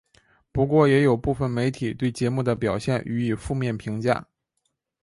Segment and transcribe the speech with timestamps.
[0.51, 4.27] 不过也有部分媒体对节目的表现予以负面评价。